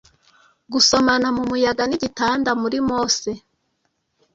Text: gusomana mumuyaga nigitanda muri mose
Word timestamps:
gusomana 0.71 1.27
mumuyaga 1.35 1.83
nigitanda 1.87 2.51
muri 2.61 2.77
mose 2.87 3.31